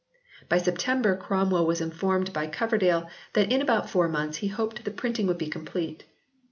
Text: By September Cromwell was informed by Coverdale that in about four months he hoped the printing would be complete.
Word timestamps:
By 0.49 0.57
September 0.57 1.15
Cromwell 1.15 1.67
was 1.67 1.79
informed 1.79 2.33
by 2.33 2.47
Coverdale 2.47 3.07
that 3.33 3.51
in 3.53 3.61
about 3.61 3.87
four 3.87 4.09
months 4.09 4.37
he 4.37 4.47
hoped 4.47 4.83
the 4.83 4.89
printing 4.89 5.27
would 5.27 5.37
be 5.37 5.45
complete. 5.47 6.05